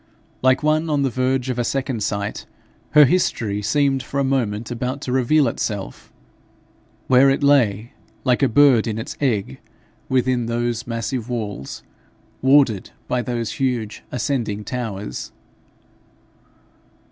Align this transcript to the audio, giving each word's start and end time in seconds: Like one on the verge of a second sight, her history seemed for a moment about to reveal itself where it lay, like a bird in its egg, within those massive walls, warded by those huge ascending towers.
Like 0.41 0.63
one 0.63 0.89
on 0.89 1.03
the 1.03 1.11
verge 1.11 1.51
of 1.51 1.59
a 1.59 1.63
second 1.63 2.01
sight, 2.01 2.47
her 2.97 3.05
history 3.05 3.61
seemed 3.61 4.01
for 4.01 4.19
a 4.19 4.23
moment 4.23 4.71
about 4.71 4.99
to 5.01 5.11
reveal 5.11 5.47
itself 5.47 6.11
where 7.05 7.29
it 7.29 7.43
lay, 7.43 7.93
like 8.23 8.41
a 8.41 8.49
bird 8.49 8.87
in 8.87 8.97
its 8.97 9.15
egg, 9.21 9.59
within 10.09 10.47
those 10.47 10.87
massive 10.87 11.29
walls, 11.29 11.83
warded 12.41 12.89
by 13.07 13.21
those 13.21 13.51
huge 13.51 14.03
ascending 14.11 14.63
towers. 14.63 15.31